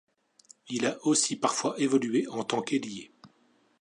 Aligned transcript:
Il 0.69 0.87
a 0.87 0.97
aussi 1.05 1.35
parfois 1.35 1.79
évolué 1.79 2.27
en 2.29 2.43
tant 2.43 2.63
qu'ailier. 2.63 3.11